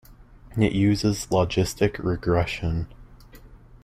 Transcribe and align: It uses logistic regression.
It 0.57 0.71
uses 0.71 1.27
logistic 1.27 2.03
regression. 2.03 2.87